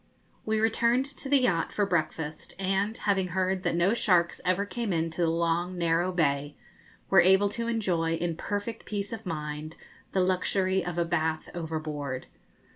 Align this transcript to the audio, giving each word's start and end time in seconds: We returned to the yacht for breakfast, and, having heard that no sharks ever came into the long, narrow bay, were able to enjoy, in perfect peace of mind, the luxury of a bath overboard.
We 0.47 0.59
returned 0.59 1.05
to 1.05 1.29
the 1.29 1.41
yacht 1.41 1.71
for 1.71 1.85
breakfast, 1.85 2.55
and, 2.57 2.97
having 2.97 3.27
heard 3.27 3.61
that 3.61 3.75
no 3.75 3.93
sharks 3.93 4.41
ever 4.43 4.65
came 4.65 4.91
into 4.91 5.21
the 5.21 5.29
long, 5.29 5.77
narrow 5.77 6.11
bay, 6.11 6.55
were 7.11 7.21
able 7.21 7.49
to 7.49 7.67
enjoy, 7.67 8.15
in 8.15 8.35
perfect 8.35 8.85
peace 8.87 9.13
of 9.13 9.27
mind, 9.27 9.77
the 10.11 10.21
luxury 10.21 10.83
of 10.83 10.97
a 10.97 11.05
bath 11.05 11.49
overboard. 11.53 12.25